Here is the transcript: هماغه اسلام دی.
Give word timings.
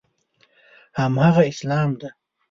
هماغه 0.99 1.43
اسلام 1.51 1.89
دی. 1.99 2.09